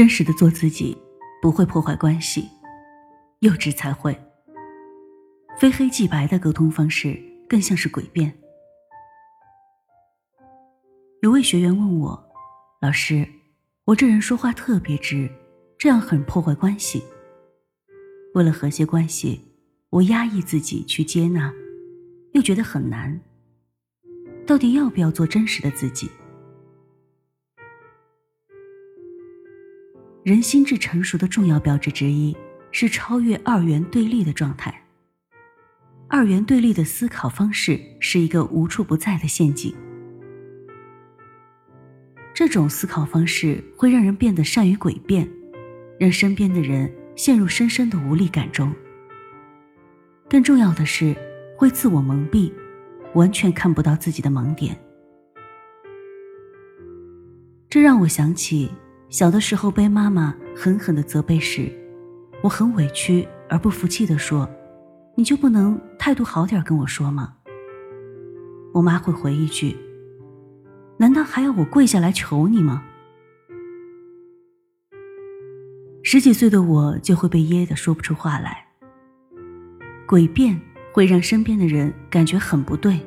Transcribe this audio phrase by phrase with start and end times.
[0.00, 0.96] 真实的做自己，
[1.42, 2.48] 不会破坏关系，
[3.40, 4.18] 幼稚才会。
[5.58, 8.32] 非黑即白的沟通方式，更像是诡辩。
[11.20, 12.30] 有位学员问我
[12.80, 13.28] ：“老师，
[13.84, 15.30] 我这人说话特别直，
[15.76, 17.02] 这样很破坏关系。
[18.32, 19.38] 为了和谐关系，
[19.90, 21.52] 我压抑自己去接纳，
[22.32, 23.20] 又觉得很难。
[24.46, 26.10] 到底要不要做真实的自己？”
[30.22, 32.36] 人心智成熟的重要标志之一
[32.72, 34.74] 是超越二元对立的状态。
[36.08, 39.74] 二元对立的思考方式是一个无处不在的陷阱。
[42.34, 45.26] 这种思考方式会让人变得善于诡辩，
[45.98, 48.70] 让身边的人陷入深深的无力感中。
[50.28, 51.16] 更重要的是，
[51.56, 52.52] 会自我蒙蔽，
[53.14, 54.78] 完全看不到自己的盲点。
[57.70, 58.70] 这让我想起
[59.10, 61.68] 小的时候被妈妈狠狠的责备时，
[62.42, 64.48] 我很委屈而不服气的说
[65.16, 67.34] ：“你就不能态度好点跟我说吗？”
[68.72, 69.76] 我妈会回一句。
[70.96, 72.84] 难道还要我跪下来求你吗？
[76.04, 78.64] 十几岁的我就会被噎得说不出话来。
[80.06, 80.60] 诡辩
[80.92, 83.00] 会让身边的人感觉很不对，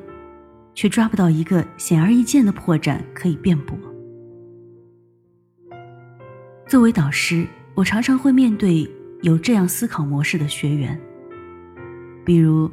[0.76, 3.78] 却抓不到一个显而易见的破绽可以辩驳。
[6.68, 8.90] 作为导师，我常常会面对
[9.22, 11.00] 有这样思考模式的学员，
[12.26, 12.70] 比如，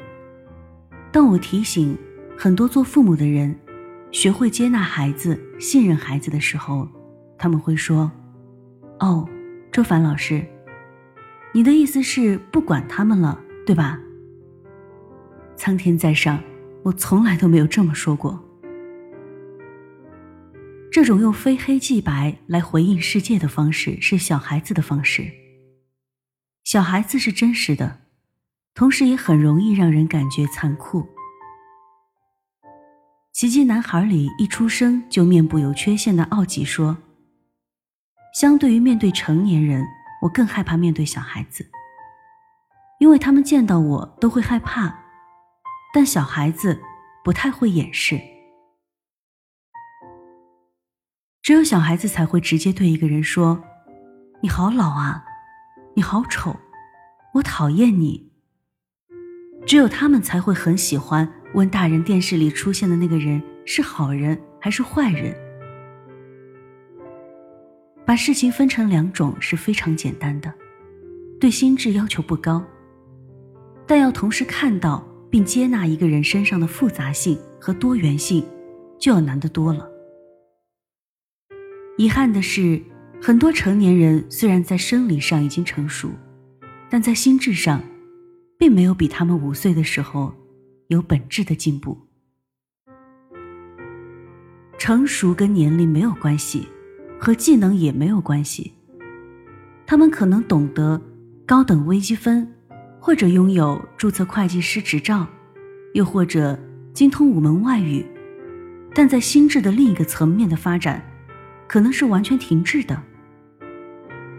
[1.12, 1.96] 当我提醒
[2.36, 3.54] 很多做父母的人。
[4.12, 6.88] 学会接纳孩子、信任孩子的时候，
[7.38, 8.10] 他们会说
[8.98, 9.24] ：“哦，
[9.70, 10.44] 周凡老师，
[11.52, 14.00] 你的意思是不管他们了，对吧？”
[15.54, 16.42] 苍天在上，
[16.82, 18.36] 我从来都没有这么说过。
[20.92, 25.30] 这种用非黑即白来回应世界的方式是小孩子的方式。
[26.64, 28.00] 小孩子是真实的，
[28.74, 31.06] 同时也很容易让人感觉残酷。
[33.32, 36.98] 奇迹男孩里一出生就面部有缺陷的奥吉说
[38.34, 39.86] ：“相对于面对成年人，
[40.22, 41.64] 我更害怕面对小孩子，
[42.98, 44.92] 因为他们见到我都会害怕，
[45.94, 46.80] 但小孩子
[47.24, 48.20] 不太会掩饰。
[51.50, 53.60] 只有小孩子才会直接对一个人说
[54.40, 55.24] ：‘你好老啊，
[55.96, 56.54] 你好丑，
[57.34, 58.30] 我讨厌你。’
[59.66, 65.34] 只有他们才会很喜欢。”问大人电视里出现的那个人是好人还是坏人？
[68.06, 70.54] 把事情分成两种是非常简单的，
[71.40, 72.64] 对心智要求不高，
[73.88, 78.46] 但要同时看到并接纳一个人身上的复杂性和多元性，
[79.00, 79.89] 就要难得多了。
[82.00, 82.80] 遗憾的是，
[83.20, 86.08] 很多成年人虽然在生理上已经成熟，
[86.88, 87.78] 但在心智上，
[88.56, 90.34] 并没有比他们五岁的时候。
[90.88, 91.96] 有本质的进步。
[94.78, 96.66] 成熟跟年龄没有关系，
[97.18, 98.72] 和技能也没有关系。
[99.86, 101.00] 他们可能懂得
[101.46, 102.50] 高等微积分，
[102.98, 105.26] 或者拥有注册会计师执照，
[105.92, 106.58] 又或者
[106.94, 108.04] 精通五门外语，
[108.94, 111.04] 但在心智的另一个层面的发展，
[111.70, 113.00] 可能是完全停滞的。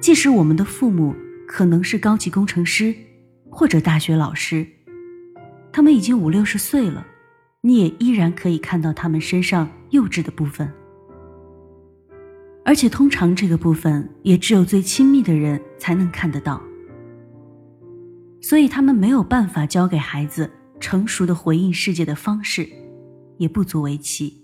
[0.02, 1.16] 即使我们的父母
[1.48, 2.94] 可能是高级工程师，
[3.50, 4.68] 或者大学老师。
[5.72, 7.08] 他们已经五六十岁了，
[7.62, 10.70] 你也依然可以看到他们身上幼稚的部分，
[12.66, 16.62] 而且通常这个部分也只有最亲密的人才能看得到，
[18.42, 22.68] 所以他们没有办法教给孩子成熟的回应世界的方式，
[23.38, 24.41] 也不足为奇。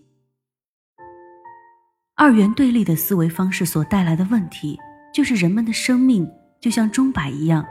[2.19, 4.75] 二元对立的思维方式所带来的问题，
[5.13, 6.27] 就是人们的生命
[6.59, 7.63] 就像钟摆一样，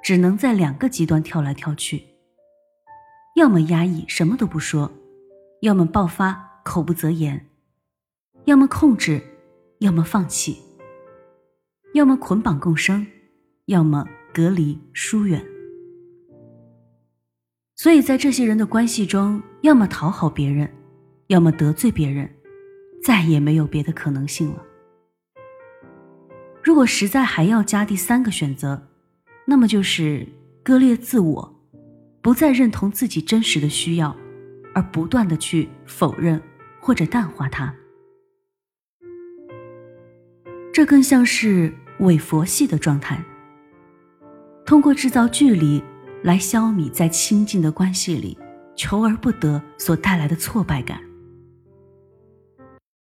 [0.00, 2.04] 只能在两个极端跳来跳去。
[3.34, 4.88] 要么压抑什么都不说，
[5.62, 7.44] 要么爆发口不择言，
[8.44, 9.20] 要么控制，
[9.80, 10.56] 要么放弃，
[11.92, 13.04] 要么捆绑共生，
[13.66, 15.44] 要么隔离疏远。
[17.74, 20.72] 所以在这些人的关系中，要么讨好别人，
[21.26, 22.32] 要么得罪别人，
[23.02, 24.62] 再也没有别的可能性了。
[26.62, 28.88] 如果实在还要加第三个选择，
[29.46, 30.26] 那么就是
[30.62, 31.54] 割裂自我。
[32.20, 34.14] 不再认同自己真实的需要，
[34.74, 36.42] 而不断的去否认
[36.80, 37.72] 或者淡化它，
[40.72, 43.24] 这更像是伪佛系的状态。
[44.66, 45.82] 通过制造距离
[46.22, 48.36] 来消弭在亲近的关系里
[48.76, 51.00] 求而不得所带来的挫败感。